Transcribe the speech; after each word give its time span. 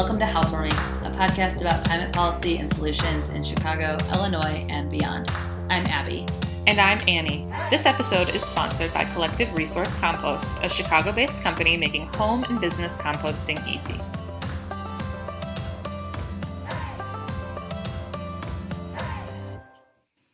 welcome 0.00 0.18
to 0.18 0.24
Housewarming, 0.24 0.72
a 0.72 1.14
podcast 1.14 1.60
about 1.60 1.84
climate 1.84 2.10
policy 2.10 2.56
and 2.56 2.72
solutions 2.72 3.28
in 3.28 3.44
Chicago, 3.44 3.98
Illinois, 4.14 4.64
and 4.70 4.90
beyond. 4.90 5.28
I'm 5.68 5.84
Abby. 5.88 6.24
And 6.66 6.80
I'm 6.80 6.98
Annie. 7.06 7.46
This 7.68 7.84
episode 7.84 8.30
is 8.30 8.42
sponsored 8.42 8.94
by 8.94 9.04
Collective 9.04 9.52
Resource 9.54 9.92
Compost, 9.96 10.64
a 10.64 10.70
Chicago 10.70 11.12
based 11.12 11.42
company 11.42 11.76
making 11.76 12.06
home 12.06 12.44
and 12.44 12.58
business 12.58 12.96
composting 12.96 13.60
easy. 13.68 14.00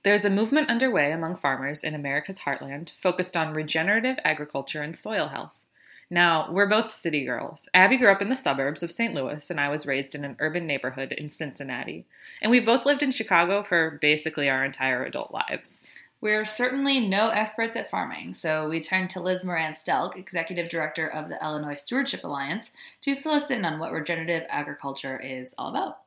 There's 0.05 0.25
a 0.25 0.31
movement 0.31 0.71
underway 0.71 1.11
among 1.11 1.39
farmers 1.39 1.83
in 1.83 1.97
America's 1.97 2.39
heartland 2.39 2.91
focused 2.91 3.37
on 3.37 3.53
regenerative 3.53 4.19
agriculture 4.23 4.83
and 4.83 4.95
soil 4.95 5.27
health. 5.27 5.51
Now, 6.09 6.49
we're 6.53 6.69
both 6.69 6.93
city 6.93 7.25
girls. 7.25 7.69
Abby 7.75 7.97
grew 7.97 8.13
up 8.13 8.23
in 8.23 8.29
the 8.29 8.37
suburbs 8.37 8.85
of 8.85 8.93
St. 8.93 9.13
Louis, 9.13 9.51
and 9.51 9.61
I 9.61 9.69
was 9.69 9.87
raised 9.87 10.15
in 10.15 10.25
an 10.25 10.37
urban 10.39 10.67
neighborhood 10.67 11.11
in 11.13 11.31
Cincinnati. 11.31 12.07
And 12.41 12.51
we've 12.51 12.67
both 12.67 12.87
lived 12.87 13.03
in 13.03 13.11
Chicago 13.11 13.65
for 13.65 13.99
basically 14.01 14.49
our 14.49 14.65
entire 14.65 15.05
adult 15.05 15.33
lives. 15.33 15.89
We're 16.21 16.45
certainly 16.45 17.01
no 17.01 17.29
experts 17.29 17.77
at 17.77 17.91
farming, 17.91 18.35
so 18.35 18.69
we 18.69 18.81
turned 18.81 19.11
to 19.11 19.21
Liz 19.21 19.45
Moran 19.45 19.75
Stelk, 19.75 20.17
Executive 20.17 20.69
Director 20.69 21.09
of 21.09 21.29
the 21.29 21.43
Illinois 21.43 21.75
Stewardship 21.75 22.25
Alliance, 22.25 22.71
to 23.03 23.21
fill 23.21 23.33
us 23.33 23.51
in 23.51 23.65
on 23.65 23.79
what 23.79 23.93
regenerative 23.93 24.47
agriculture 24.49 25.21
is 25.21 25.55
all 25.59 25.71
about. 25.71 25.99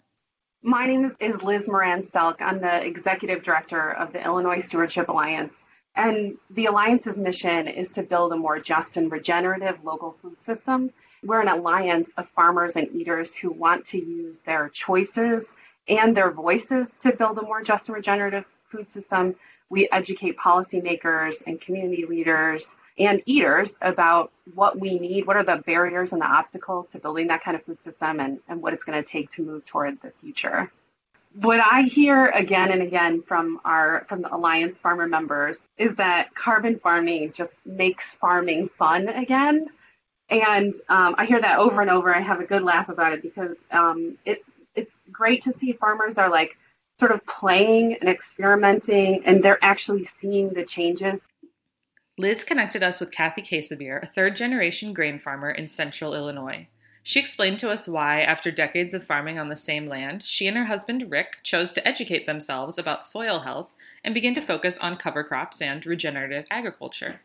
My 0.64 0.86
name 0.86 1.16
is 1.20 1.42
Liz 1.44 1.68
Moran 1.68 2.04
Stelk. 2.04 2.42
I'm 2.42 2.60
the 2.60 2.84
Executive 2.84 3.44
Director 3.44 3.92
of 3.92 4.12
the 4.12 4.24
Illinois 4.24 4.62
Stewardship 4.62 5.10
Alliance. 5.10 5.54
And 6.00 6.38
the 6.52 6.68
Alliance's 6.68 7.18
mission 7.18 7.68
is 7.68 7.90
to 7.90 8.04
build 8.04 8.32
a 8.32 8.38
more 8.38 8.58
just 8.58 8.96
and 8.96 9.12
regenerative 9.12 9.84
local 9.84 10.16
food 10.22 10.42
system. 10.42 10.92
We're 11.26 11.42
an 11.42 11.50
alliance 11.50 12.10
of 12.16 12.30
farmers 12.30 12.78
and 12.78 12.88
eaters 12.96 13.36
who 13.36 13.52
want 13.52 13.86
to 13.88 13.98
use 13.98 14.38
their 14.46 14.70
choices 14.70 15.54
and 15.90 16.16
their 16.16 16.32
voices 16.32 16.96
to 17.02 17.12
build 17.12 17.38
a 17.40 17.42
more 17.42 17.62
just 17.64 17.90
and 17.90 17.98
regenerative 17.98 18.46
food 18.70 18.90
system. 18.90 19.36
We 19.70 19.90
educate 19.92 20.38
policymakers 20.38 21.44
and 21.46 21.60
community 21.60 22.06
leaders 22.06 22.66
and 22.98 23.22
eaters 23.26 23.74
about 23.82 24.32
what 24.56 24.80
we 24.80 25.00
need, 25.00 25.28
what 25.28 25.36
are 25.36 25.44
the 25.44 25.62
barriers 25.66 26.14
and 26.14 26.22
the 26.22 26.28
obstacles 26.28 26.88
to 26.92 27.00
building 27.00 27.28
that 27.28 27.44
kind 27.44 27.58
of 27.58 27.66
food 27.66 27.84
system, 27.84 28.22
and, 28.22 28.40
and 28.48 28.62
what 28.62 28.72
it's 28.72 28.86
going 28.86 29.04
to 29.04 29.10
take 29.10 29.32
to 29.32 29.44
move 29.44 29.66
toward 29.66 30.02
the 30.02 30.14
future 30.22 30.72
what 31.36 31.60
I 31.60 31.84
hear 31.84 32.28
again 32.28 32.72
and 32.72 32.82
again 32.82 33.22
from 33.22 33.60
our 33.64 34.06
from 34.10 34.22
the 34.22 34.34
Alliance 34.34 34.80
farmer 34.80 35.08
members 35.08 35.58
is 35.78 35.96
that 35.98 36.34
carbon 36.36 36.80
farming 36.80 37.34
just 37.34 37.54
makes 37.66 38.04
farming 38.20 38.70
fun 38.78 39.10
again, 39.10 39.68
and 40.30 40.74
um, 40.90 41.16
I 41.18 41.26
hear 41.26 41.40
that 41.42 41.60
over 41.60 41.82
and 41.82 41.90
over. 41.90 42.16
I 42.16 42.22
have 42.22 42.40
a 42.40 42.46
good 42.46 42.64
laugh 42.64 42.90
about 42.90 43.14
it 43.14 43.22
because 43.22 43.56
um, 43.72 44.18
it 44.26 44.44
it's 44.76 44.92
great 45.12 45.44
to 45.44 45.54
see 45.60 45.74
farmers 45.74 46.16
are 46.18 46.30
like 46.30 46.58
sort 47.00 47.12
of 47.12 47.26
playing 47.26 47.96
and 48.02 48.10
experimenting, 48.10 49.24
and 49.26 49.44
they're 49.44 49.64
actually 49.64 50.10
seeing 50.20 50.50
the 50.50 50.66
changes. 50.66 51.20
Liz 52.18 52.44
connected 52.44 52.84
us 52.84 53.00
with 53.00 53.12
Kathy 53.12 53.42
Casebier, 53.42 54.04
a 54.04 54.08
third 54.08 54.36
generation 54.36 54.94
grain 54.94 55.20
farmer 55.20 55.52
in 55.52 55.68
central 55.68 56.14
Illinois. 56.14 56.68
She 57.10 57.20
explained 57.20 57.58
to 57.58 57.72
us 57.72 57.88
why, 57.88 58.22
after 58.22 58.52
decades 58.52 58.94
of 58.94 59.04
farming 59.04 59.40
on 59.40 59.50
the 59.50 59.58
same 59.58 59.88
land, 59.88 60.22
she 60.22 60.46
and 60.46 60.56
her 60.56 60.66
husband 60.66 61.10
Rick 61.10 61.40
chose 61.42 61.74
to 61.74 61.88
educate 61.88 62.28
themselves 62.28 62.78
about 62.78 63.04
soil 63.04 63.40
health 63.40 63.72
and 64.04 64.14
begin 64.14 64.36
to 64.36 64.42
focus 64.42 64.78
on 64.78 64.96
cover 64.96 65.24
crops 65.24 65.60
and 65.60 65.84
regenerative 65.88 66.46
agriculture. 66.52 67.22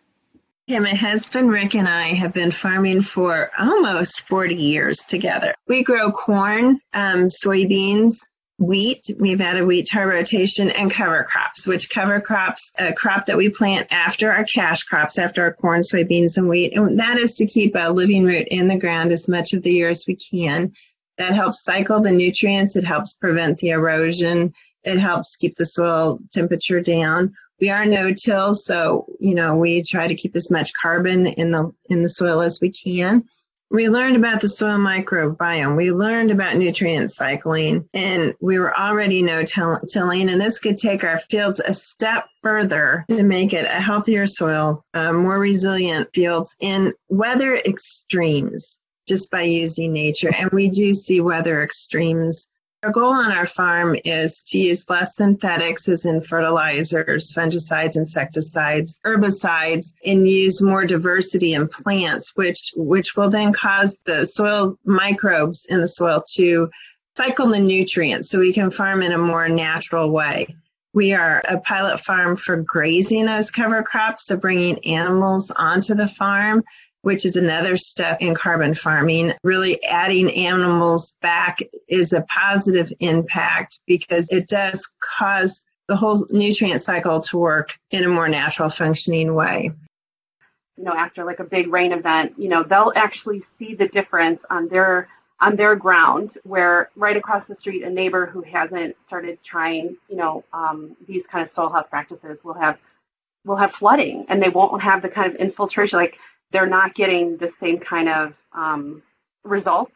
Yeah, 0.67 0.79
my 0.79 0.95
husband 0.95 1.51
Rick 1.51 1.75
and 1.75 1.87
I 1.87 2.15
have 2.15 2.33
been 2.33 2.51
farming 2.51 3.03
for 3.03 3.51
almost 3.59 4.23
40 4.23 4.55
years 4.55 5.01
together. 5.01 5.55
We 5.69 5.85
grow 5.85 6.11
corn, 6.11 6.81
um, 6.95 7.27
soybeans, 7.27 8.21
wheat. 8.59 9.11
We've 9.19 9.41
added 9.41 9.67
wheat 9.67 9.89
to 9.89 9.99
our 9.99 10.09
rotation 10.09 10.71
and 10.71 10.91
cover 10.91 11.25
crops, 11.25 11.67
which 11.67 11.91
cover 11.91 12.21
crops, 12.21 12.73
a 12.79 12.93
crop 12.93 13.27
that 13.27 13.37
we 13.37 13.49
plant 13.51 13.89
after 13.91 14.31
our 14.31 14.45
cash 14.45 14.85
crops, 14.85 15.19
after 15.19 15.43
our 15.43 15.53
corn, 15.53 15.81
soybeans, 15.81 16.39
and 16.39 16.49
wheat. 16.49 16.77
And 16.77 16.99
that 17.01 17.19
is 17.19 17.35
to 17.37 17.47
keep 17.47 17.75
a 17.75 17.91
living 17.91 18.25
root 18.25 18.49
in 18.49 18.69
the 18.69 18.79
ground 18.79 19.13
as 19.13 19.29
much 19.29 19.53
of 19.53 19.63
the 19.63 19.73
year 19.73 19.89
as 19.89 20.07
we 20.07 20.17
can. 20.17 20.73
That 21.19 21.35
helps 21.35 21.65
cycle 21.65 22.01
the 22.01 22.13
nutrients. 22.13 22.77
It 22.77 22.85
helps 22.85 23.15
prevent 23.15 23.59
the 23.59 23.71
erosion. 23.71 24.55
It 24.83 24.99
helps 24.99 25.37
keep 25.37 25.57
the 25.57 25.67
soil 25.67 26.19
temperature 26.33 26.81
down. 26.81 27.35
We 27.61 27.71
are 27.71 27.87
no-till, 27.87 28.55
so 28.55 29.07
you 29.21 29.35
know 29.35 29.57
we 29.57 29.83
try 29.83 30.09
to 30.09 30.17
keep 30.17 30.35
as 30.35 30.51
much 30.51 30.73
carbon 30.75 31.27
in 31.27 31.53
the 31.53 31.73
in 31.89 32.03
the 32.03 32.09
soil 32.09 32.43
as 32.43 32.61
we 32.61 32.71
can 32.71 33.25
we 33.75 33.89
learned 33.89 34.15
about 34.15 34.41
the 34.41 34.49
soil 34.49 34.79
microbiome. 34.79 35.77
We 35.77 35.91
learned 35.91 36.31
about 36.31 36.57
nutrient 36.57 37.11
cycling, 37.11 37.89
and 37.93 38.35
we 38.41 38.61
were 38.61 38.79
already 38.79 39.21
no-tilling. 39.21 40.31
And 40.31 40.41
this 40.41 40.61
could 40.61 40.77
take 40.77 41.03
our 41.03 41.19
fields 41.19 41.59
a 41.59 41.75
step 41.75 42.27
further 42.41 43.05
to 43.09 43.25
make 43.25 43.53
it 43.53 43.65
a 43.65 43.81
healthier 43.81 44.29
soil, 44.29 44.85
uh, 44.95 45.13
more 45.13 45.41
resilient 45.41 46.11
fields 46.15 46.55
in 46.61 46.93
weather 47.09 47.57
extremes 47.57 48.79
just 49.09 49.31
by 49.33 49.43
using 49.43 49.93
nature. 49.93 50.33
And 50.33 50.51
we 50.53 50.69
do 50.69 50.95
see 50.95 51.21
weather 51.21 51.61
extremes 51.61 52.47
our 52.85 52.93
goal 52.93 53.15
on 53.15 53.33
our 53.33 53.47
farm 53.47 53.97
is 54.05 54.43
to 54.43 54.59
use 54.59 54.91
less 54.91 55.17
synthetics, 55.17 55.89
as 55.89 56.05
in 56.05 56.21
fertilizers, 56.21 57.33
fungicides, 57.33 57.97
insecticides, 57.97 59.01
herbicides, 59.05 59.95
and 60.05 60.29
use 60.29 60.61
more 60.61 60.85
diversity 60.85 61.55
in 61.55 61.67
plants, 61.67 62.37
which, 62.37 62.73
which 62.77 63.17
will 63.17 63.31
then 63.31 63.55
cause 63.55 63.97
the 64.05 64.27
soil 64.27 64.79
microbes 64.85 65.65
in 65.65 65.81
the 65.81 65.89
soil 65.89 66.23
to 66.35 66.69
cycle 67.17 67.49
the 67.49 67.59
nutrients 67.59 68.29
so 68.29 68.39
we 68.39 68.53
can 68.53 68.71
farm 68.71 69.03
in 69.03 69.13
a 69.13 69.19
more 69.19 69.49
natural 69.49 70.11
way. 70.11 70.55
We 70.93 71.15
are 71.15 71.43
a 71.49 71.61
pilot 71.61 72.01
farm 72.01 72.37
for 72.37 72.57
grazing 72.59 73.25
those 73.25 73.51
cover 73.51 73.83
crops, 73.83 74.27
so 74.27 74.37
bringing 74.37 74.85
animals 74.85 75.51
onto 75.51 75.95
the 75.95 76.07
farm 76.07 76.65
which 77.05 77.27
is 77.27 77.37
another 77.37 77.77
step 77.77 78.21
in 78.21 78.35
carbon 78.35 78.75
farming. 78.75 79.35
Really 79.43 79.83
adding 79.85 80.31
animals 80.33 81.15
back 81.21 81.59
is 81.87 82.13
a 82.13 82.23
positive 82.23 82.93
impact 82.99 83.79
because 83.87 84.29
it 84.31 84.49
does 84.49 84.91
cause 85.01 85.65
the 85.87 85.97
whole 85.97 86.27
nutrient 86.31 86.81
cycle 86.81 87.21
to 87.21 87.39
work 87.39 87.79
in 87.91 88.05
a 88.05 88.09
more 88.09 88.29
natural 88.29 88.71
functioning 88.71 89.35
way. 89.35 89.71
You 90.77 90.85
know, 90.85 90.95
after 90.95 91.25
like 91.25 91.41
a 91.41 91.45
big 91.45 91.69
rain 91.69 91.93
event, 91.93 92.35
you 92.39 92.49
know, 92.49 92.65
they'll 92.65 92.93
actually 92.97 93.43
see 93.59 93.75
the 93.75 93.87
difference 93.87 94.41
on 94.51 94.69
their 94.69 95.09
on 95.41 95.57
their 95.57 95.77
ground 95.77 96.39
where 96.45 96.91
right 96.97 97.17
across 97.17 97.47
the 97.47 97.55
street 97.55 97.83
a 97.83 97.91
neighbor 97.91 98.25
who 98.25 98.41
hasn't 98.43 98.97
started 99.07 99.39
trying 99.45 99.97
you 100.09 100.17
know 100.17 100.45
um, 100.53 100.97
these 101.07 101.27
kind 101.27 101.45
of 101.45 101.51
soil 101.51 101.69
health 101.69 101.91
practices 101.91 102.39
will 102.45 102.55
have 102.55 102.79
will 103.45 103.57
have 103.57 103.73
flooding 103.73 104.25
and 104.29 104.41
they 104.41 104.49
won't 104.49 104.81
have 104.81 105.03
the 105.03 105.09
kind 105.09 105.35
of 105.35 105.39
infiltration 105.41 105.99
like 105.99 106.17
they're 106.55 106.67
not 106.67 106.95
getting 106.95 107.37
the 107.37 107.53
same 107.59 107.81
kind 107.81 108.09
of 108.09 108.35
um, 108.53 109.03
results. 109.43 109.93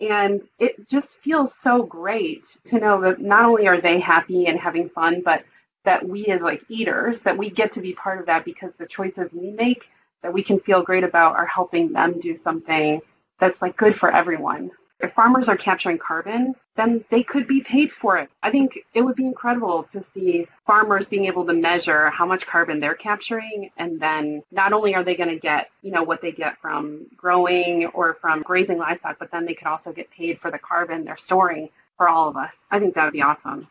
And 0.00 0.42
it 0.58 0.88
just 0.88 1.10
feels 1.18 1.54
so 1.54 1.84
great 1.84 2.44
to 2.64 2.80
know 2.80 3.00
that 3.02 3.20
not 3.20 3.44
only 3.44 3.68
are 3.68 3.80
they 3.80 4.00
happy 4.00 4.46
and 4.46 4.58
having 4.58 4.88
fun, 4.88 5.22
but 5.24 5.44
that 5.84 6.06
we 6.06 6.26
as 6.26 6.42
like 6.42 6.64
eaters, 6.68 7.20
that 7.20 7.38
we 7.38 7.50
get 7.50 7.70
to 7.74 7.80
be 7.80 7.92
part 7.92 8.18
of 8.18 8.26
that 8.26 8.44
because 8.44 8.72
the 8.78 8.86
choices 8.86 9.30
we 9.32 9.52
make 9.52 9.84
that 10.24 10.32
we 10.32 10.42
can 10.42 10.58
feel 10.58 10.82
great 10.82 11.04
about 11.04 11.36
are 11.36 11.46
helping 11.46 11.92
them 11.92 12.18
do 12.18 12.36
something 12.42 13.00
that's 13.38 13.62
like 13.62 13.76
good 13.76 13.94
for 13.94 14.12
everyone 14.12 14.72
if 15.02 15.12
farmers 15.14 15.48
are 15.48 15.56
capturing 15.56 15.98
carbon, 15.98 16.54
then 16.76 17.04
they 17.10 17.22
could 17.22 17.46
be 17.46 17.60
paid 17.60 17.92
for 17.92 18.16
it. 18.16 18.30
I 18.42 18.50
think 18.50 18.78
it 18.94 19.02
would 19.02 19.16
be 19.16 19.26
incredible 19.26 19.88
to 19.92 20.02
see 20.14 20.46
farmers 20.66 21.08
being 21.08 21.26
able 21.26 21.44
to 21.46 21.52
measure 21.52 22.08
how 22.10 22.24
much 22.24 22.46
carbon 22.46 22.80
they're 22.80 22.94
capturing 22.94 23.70
and 23.76 24.00
then 24.00 24.42
not 24.50 24.72
only 24.72 24.94
are 24.94 25.04
they 25.04 25.16
going 25.16 25.28
to 25.28 25.38
get, 25.38 25.70
you 25.82 25.90
know, 25.90 26.02
what 26.02 26.22
they 26.22 26.32
get 26.32 26.56
from 26.58 27.06
growing 27.16 27.86
or 27.86 28.14
from 28.14 28.42
grazing 28.42 28.78
livestock, 28.78 29.18
but 29.18 29.30
then 29.30 29.44
they 29.44 29.54
could 29.54 29.66
also 29.66 29.92
get 29.92 30.10
paid 30.10 30.40
for 30.40 30.50
the 30.50 30.58
carbon 30.58 31.04
they're 31.04 31.16
storing 31.16 31.68
for 31.96 32.08
all 32.08 32.28
of 32.28 32.36
us. 32.36 32.54
I 32.70 32.78
think 32.78 32.94
that 32.94 33.04
would 33.04 33.12
be 33.12 33.22
awesome. 33.22 33.68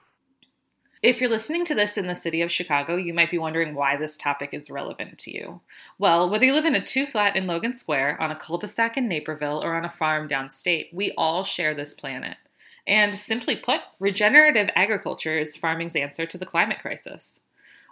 If 1.03 1.19
you're 1.19 1.31
listening 1.31 1.65
to 1.65 1.73
this 1.73 1.97
in 1.97 2.05
the 2.05 2.13
city 2.13 2.43
of 2.43 2.51
Chicago, 2.51 2.95
you 2.95 3.11
might 3.11 3.31
be 3.31 3.39
wondering 3.39 3.73
why 3.73 3.97
this 3.97 4.17
topic 4.17 4.53
is 4.53 4.69
relevant 4.69 5.17
to 5.19 5.31
you. 5.35 5.61
Well, 5.97 6.29
whether 6.29 6.45
you 6.45 6.53
live 6.53 6.65
in 6.65 6.75
a 6.75 6.85
two 6.85 7.07
flat 7.07 7.35
in 7.35 7.47
Logan 7.47 7.73
Square, 7.73 8.21
on 8.21 8.29
a 8.29 8.35
cul 8.35 8.59
de 8.59 8.67
sac 8.67 8.97
in 8.97 9.07
Naperville, 9.07 9.63
or 9.63 9.73
on 9.73 9.83
a 9.83 9.89
farm 9.89 10.29
downstate, 10.29 10.93
we 10.93 11.11
all 11.17 11.43
share 11.43 11.73
this 11.73 11.95
planet. 11.95 12.37
And 12.85 13.15
simply 13.15 13.55
put, 13.55 13.81
regenerative 13.99 14.69
agriculture 14.75 15.39
is 15.39 15.57
farming's 15.57 15.95
answer 15.95 16.27
to 16.27 16.37
the 16.37 16.45
climate 16.45 16.77
crisis. 16.77 17.39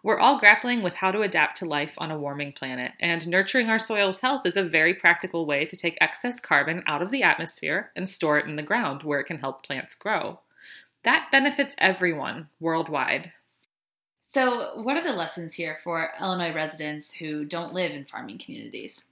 We're 0.03 0.19
all 0.19 0.39
grappling 0.39 0.83
with 0.83 0.93
how 0.93 1.09
to 1.09 1.23
adapt 1.23 1.57
to 1.57 1.65
life 1.65 1.95
on 1.97 2.11
a 2.11 2.19
warming 2.19 2.53
planet, 2.53 2.91
and 2.99 3.27
nurturing 3.27 3.71
our 3.71 3.79
soil's 3.79 4.19
health 4.19 4.45
is 4.45 4.55
a 4.55 4.63
very 4.63 4.93
practical 4.93 5.47
way 5.47 5.65
to 5.65 5.75
take 5.75 5.97
excess 5.99 6.39
carbon 6.39 6.83
out 6.85 7.01
of 7.01 7.09
the 7.09 7.23
atmosphere 7.23 7.89
and 7.95 8.07
store 8.07 8.37
it 8.37 8.45
in 8.45 8.55
the 8.55 8.61
ground 8.61 9.01
where 9.01 9.19
it 9.19 9.25
can 9.25 9.39
help 9.39 9.65
plants 9.65 9.95
grow. 9.95 10.41
That 11.03 11.29
benefits 11.31 11.75
everyone 11.79 12.49
worldwide. 12.59 13.31
So, 14.21 14.81
what 14.83 14.97
are 14.97 15.03
the 15.03 15.13
lessons 15.13 15.55
here 15.55 15.79
for 15.83 16.11
Illinois 16.19 16.53
residents 16.53 17.11
who 17.11 17.45
don't 17.45 17.73
live 17.73 17.91
in 17.91 18.05
farming 18.05 18.39
communities? 18.39 19.03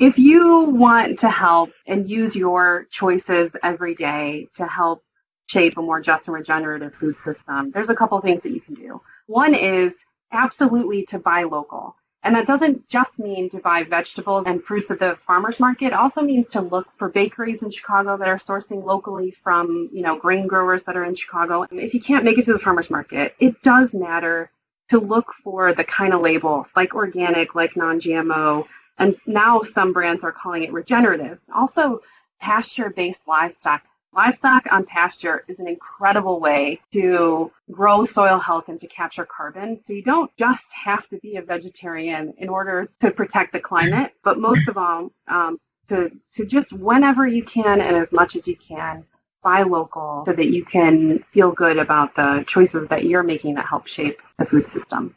if 0.00 0.18
you 0.18 0.70
want 0.70 1.18
to 1.18 1.28
help 1.28 1.70
and 1.86 2.08
use 2.08 2.34
your 2.34 2.86
choices 2.90 3.54
every 3.62 3.94
day 3.94 4.48
to 4.54 4.66
help 4.66 5.04
shape 5.50 5.76
a 5.76 5.82
more 5.82 6.00
just 6.00 6.26
and 6.26 6.34
regenerative 6.34 6.94
food 6.94 7.14
system, 7.16 7.70
there's 7.70 7.90
a 7.90 7.94
couple 7.94 8.18
things 8.22 8.42
that 8.42 8.52
you 8.52 8.62
can 8.62 8.74
do. 8.74 9.00
One 9.26 9.54
is 9.54 9.94
absolutely 10.32 11.04
to 11.06 11.18
buy 11.18 11.42
local. 11.42 11.96
And 12.22 12.34
that 12.34 12.46
doesn't 12.46 12.86
just 12.88 13.18
mean 13.18 13.48
to 13.50 13.60
buy 13.60 13.82
vegetables 13.82 14.46
and 14.46 14.62
fruits 14.62 14.90
at 14.90 14.98
the 14.98 15.16
farmers 15.26 15.58
market. 15.58 15.86
It 15.86 15.92
also 15.94 16.20
means 16.20 16.48
to 16.48 16.60
look 16.60 16.86
for 16.98 17.08
bakeries 17.08 17.62
in 17.62 17.70
Chicago 17.70 18.18
that 18.18 18.28
are 18.28 18.38
sourcing 18.38 18.84
locally 18.84 19.30
from, 19.42 19.88
you 19.90 20.02
know, 20.02 20.18
grain 20.18 20.46
growers 20.46 20.82
that 20.84 20.96
are 20.96 21.04
in 21.04 21.14
Chicago. 21.14 21.66
If 21.70 21.94
you 21.94 22.00
can't 22.00 22.24
make 22.24 22.36
it 22.36 22.44
to 22.44 22.52
the 22.52 22.58
farmers 22.58 22.90
market, 22.90 23.34
it 23.40 23.62
does 23.62 23.94
matter 23.94 24.50
to 24.90 24.98
look 24.98 25.32
for 25.42 25.72
the 25.74 25.84
kind 25.84 26.12
of 26.12 26.20
labels 26.20 26.66
like 26.76 26.94
organic, 26.94 27.54
like 27.54 27.76
non-GMO, 27.76 28.66
and 28.98 29.16
now 29.26 29.62
some 29.62 29.94
brands 29.94 30.22
are 30.22 30.32
calling 30.32 30.64
it 30.64 30.72
regenerative. 30.72 31.38
Also, 31.54 32.00
pasture-based 32.40 33.26
livestock 33.26 33.82
Livestock 34.12 34.64
on 34.72 34.84
pasture 34.84 35.44
is 35.46 35.60
an 35.60 35.68
incredible 35.68 36.40
way 36.40 36.80
to 36.92 37.52
grow 37.70 38.02
soil 38.04 38.40
health 38.40 38.64
and 38.68 38.80
to 38.80 38.88
capture 38.88 39.24
carbon. 39.24 39.80
So 39.84 39.92
you 39.92 40.02
don't 40.02 40.34
just 40.36 40.66
have 40.84 41.08
to 41.10 41.18
be 41.18 41.36
a 41.36 41.42
vegetarian 41.42 42.34
in 42.38 42.48
order 42.48 42.90
to 43.00 43.12
protect 43.12 43.52
the 43.52 43.60
climate, 43.60 44.12
but 44.24 44.38
most 44.38 44.66
of 44.68 44.76
all, 44.76 45.12
um, 45.28 45.58
to, 45.88 46.10
to 46.34 46.44
just 46.44 46.72
whenever 46.72 47.26
you 47.26 47.44
can 47.44 47.80
and 47.80 47.96
as 47.96 48.12
much 48.12 48.34
as 48.34 48.48
you 48.48 48.56
can, 48.56 49.04
buy 49.42 49.62
local 49.62 50.24
so 50.26 50.32
that 50.32 50.48
you 50.48 50.64
can 50.64 51.24
feel 51.32 51.52
good 51.52 51.78
about 51.78 52.14
the 52.14 52.44
choices 52.46 52.88
that 52.88 53.04
you're 53.04 53.22
making 53.22 53.54
that 53.54 53.66
help 53.66 53.86
shape 53.86 54.20
the 54.38 54.44
food 54.44 54.66
system. 54.66 55.14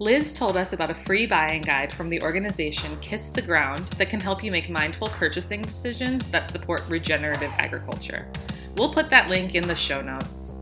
Liz 0.00 0.32
told 0.32 0.56
us 0.56 0.72
about 0.72 0.90
a 0.90 0.94
free 0.94 1.26
buying 1.26 1.60
guide 1.60 1.92
from 1.92 2.08
the 2.08 2.22
organization 2.22 2.96
Kiss 3.02 3.28
the 3.28 3.42
Ground 3.42 3.86
that 3.98 4.08
can 4.08 4.18
help 4.18 4.42
you 4.42 4.50
make 4.50 4.70
mindful 4.70 5.08
purchasing 5.08 5.60
decisions 5.60 6.26
that 6.30 6.48
support 6.48 6.82
regenerative 6.88 7.52
agriculture. 7.58 8.26
We'll 8.76 8.94
put 8.94 9.10
that 9.10 9.28
link 9.28 9.54
in 9.54 9.68
the 9.68 9.76
show 9.76 10.00
notes. 10.00 10.56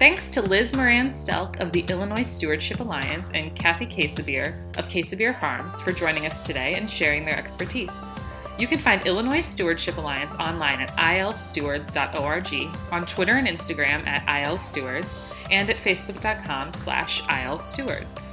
Thanks 0.00 0.28
to 0.30 0.42
Liz 0.42 0.74
Moran 0.74 1.10
Stelk 1.10 1.60
of 1.60 1.70
the 1.70 1.84
Illinois 1.88 2.24
Stewardship 2.24 2.80
Alliance 2.80 3.30
and 3.34 3.54
Kathy 3.54 3.86
Casebier 3.86 4.60
of 4.76 4.88
Casebier 4.88 5.34
Farms 5.34 5.80
for 5.82 5.92
joining 5.92 6.26
us 6.26 6.42
today 6.42 6.74
and 6.74 6.90
sharing 6.90 7.24
their 7.24 7.38
expertise. 7.38 8.10
You 8.58 8.66
can 8.66 8.80
find 8.80 9.06
Illinois 9.06 9.42
Stewardship 9.42 9.96
Alliance 9.96 10.34
online 10.40 10.80
at 10.80 10.90
ilstewards.org, 10.96 12.76
on 12.90 13.06
Twitter 13.06 13.34
and 13.34 13.46
Instagram 13.46 14.04
at 14.08 14.26
ilstewards, 14.26 15.06
and 15.52 15.70
at 15.70 15.76
facebook.com 15.76 16.72
slash 16.72 17.22
ilstewards. 17.22 18.31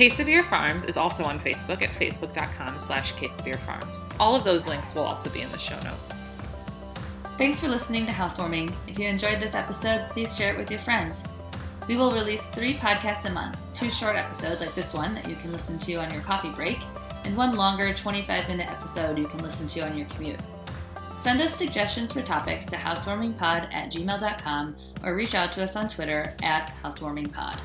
Casebier 0.00 0.42
Farms 0.44 0.86
is 0.86 0.96
also 0.96 1.24
on 1.24 1.38
Facebook 1.38 1.82
at 1.82 1.90
facebook.com 1.90 2.78
slash 2.78 3.12
Farms. 3.12 4.08
All 4.18 4.34
of 4.34 4.44
those 4.44 4.66
links 4.66 4.94
will 4.94 5.02
also 5.02 5.28
be 5.28 5.42
in 5.42 5.52
the 5.52 5.58
show 5.58 5.78
notes. 5.82 6.26
Thanks 7.36 7.60
for 7.60 7.68
listening 7.68 8.06
to 8.06 8.12
Housewarming. 8.12 8.74
If 8.88 8.98
you 8.98 9.06
enjoyed 9.06 9.40
this 9.40 9.54
episode, 9.54 10.08
please 10.08 10.34
share 10.34 10.54
it 10.54 10.58
with 10.58 10.70
your 10.70 10.80
friends. 10.80 11.22
We 11.86 11.98
will 11.98 12.12
release 12.12 12.42
three 12.46 12.72
podcasts 12.72 13.26
a 13.26 13.30
month, 13.30 13.58
two 13.74 13.90
short 13.90 14.16
episodes 14.16 14.62
like 14.62 14.74
this 14.74 14.94
one 14.94 15.12
that 15.16 15.28
you 15.28 15.36
can 15.36 15.52
listen 15.52 15.78
to 15.80 15.94
on 15.96 16.10
your 16.14 16.22
coffee 16.22 16.52
break, 16.52 16.78
and 17.24 17.36
one 17.36 17.54
longer 17.54 17.92
25 17.92 18.48
minute 18.48 18.70
episode 18.70 19.18
you 19.18 19.26
can 19.26 19.42
listen 19.42 19.68
to 19.68 19.80
on 19.80 19.98
your 19.98 20.06
commute. 20.06 20.40
Send 21.22 21.42
us 21.42 21.54
suggestions 21.54 22.10
for 22.10 22.22
topics 22.22 22.64
to 22.70 22.76
housewarmingpod 22.76 23.70
at 23.70 23.92
gmail.com 23.92 24.76
or 25.04 25.14
reach 25.14 25.34
out 25.34 25.52
to 25.52 25.62
us 25.62 25.76
on 25.76 25.90
Twitter 25.90 26.34
at 26.42 26.74
housewarmingpod. 26.82 27.58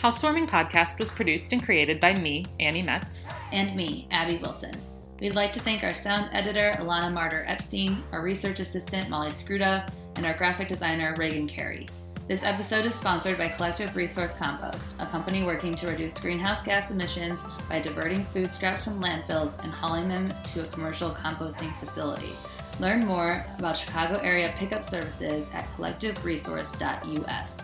Housewarming 0.00 0.46
Podcast 0.46 0.98
was 0.98 1.10
produced 1.10 1.52
and 1.52 1.62
created 1.62 2.00
by 2.00 2.14
me, 2.14 2.46
Annie 2.58 2.80
Metz. 2.80 3.34
And 3.52 3.76
me, 3.76 4.08
Abby 4.10 4.38
Wilson. 4.38 4.72
We'd 5.20 5.34
like 5.34 5.52
to 5.52 5.60
thank 5.60 5.84
our 5.84 5.92
sound 5.92 6.30
editor, 6.32 6.72
Alana 6.76 7.12
Marder 7.12 7.44
Epstein, 7.46 8.02
our 8.10 8.22
research 8.22 8.60
assistant, 8.60 9.10
Molly 9.10 9.28
Scruda, 9.28 9.86
and 10.16 10.24
our 10.24 10.32
graphic 10.32 10.68
designer, 10.68 11.14
Reagan 11.18 11.46
Carey. 11.46 11.86
This 12.28 12.42
episode 12.44 12.86
is 12.86 12.94
sponsored 12.94 13.36
by 13.36 13.48
Collective 13.48 13.94
Resource 13.94 14.32
Compost, 14.32 14.94
a 15.00 15.04
company 15.04 15.42
working 15.42 15.74
to 15.74 15.88
reduce 15.88 16.14
greenhouse 16.14 16.64
gas 16.64 16.90
emissions 16.90 17.38
by 17.68 17.78
diverting 17.78 18.24
food 18.24 18.54
scraps 18.54 18.84
from 18.84 19.02
landfills 19.02 19.62
and 19.62 19.70
hauling 19.70 20.08
them 20.08 20.32
to 20.44 20.64
a 20.64 20.68
commercial 20.68 21.10
composting 21.10 21.78
facility. 21.78 22.30
Learn 22.78 23.04
more 23.04 23.44
about 23.58 23.76
Chicago 23.76 24.18
area 24.20 24.50
pickup 24.56 24.86
services 24.86 25.46
at 25.52 25.70
collectiveresource.us. 25.76 27.59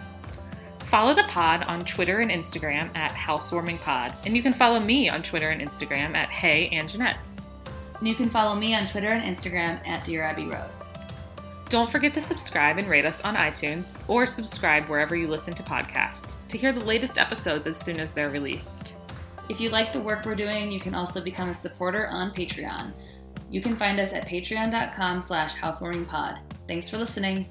Follow 0.97 1.13
the 1.13 1.25
pod 1.25 1.63
on 1.65 1.85
Twitter 1.85 2.21
and 2.21 2.31
Instagram 2.31 2.89
at 2.97 3.11
HousewarmingPod, 3.11 4.15
and 4.25 4.35
you 4.35 4.43
can 4.43 4.55
follow 4.55 4.81
me 4.81 5.11
on 5.11 5.23
Twitter 5.23 5.51
and 5.51 5.61
Instagram 5.61 6.15
at 6.15 6.31
Hey. 6.31 6.71
And 6.71 6.91
you 8.01 8.15
can 8.15 8.31
follow 8.31 8.57
me 8.57 8.75
on 8.75 8.87
Twitter 8.87 9.09
and 9.09 9.23
Instagram 9.23 9.87
at 9.87 10.07
Dear 10.07 10.23
Abby 10.23 10.47
Rose. 10.47 10.83
Don't 11.69 11.91
forget 11.91 12.15
to 12.15 12.23
subscribe 12.23 12.79
and 12.79 12.89
rate 12.89 13.05
us 13.05 13.21
on 13.27 13.37
iTunes 13.37 13.93
or 14.09 14.25
subscribe 14.25 14.85
wherever 14.85 15.15
you 15.15 15.29
listen 15.29 15.53
to 15.57 15.63
podcasts 15.63 16.39
to 16.49 16.57
hear 16.57 16.73
the 16.73 16.83
latest 16.87 17.19
episodes 17.19 17.67
as 17.67 17.77
soon 17.77 18.01
as 18.01 18.15
they're 18.15 18.31
released. 18.31 18.95
If 19.51 19.61
you 19.61 19.69
like 19.69 19.93
the 19.93 20.01
work 20.01 20.25
we're 20.25 20.35
doing, 20.35 20.73
you 20.73 20.81
can 20.81 20.95
also 20.95 21.21
become 21.21 21.51
a 21.51 21.55
supporter 21.55 22.09
on 22.09 22.33
Patreon. 22.33 22.95
You 23.51 23.61
can 23.61 23.77
find 23.77 24.01
us 24.01 24.15
at 24.15 24.27
patreon.com 24.27 25.21
slash 25.21 25.57
housewarmingpod. 25.57 26.39
Thanks 26.67 26.89
for 26.89 26.97
listening. 26.97 27.51